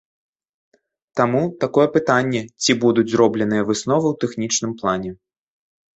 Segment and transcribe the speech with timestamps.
[1.19, 5.11] Таму, такое пытанне, ці будуць зробленыя высновы ў тэхнічным плане.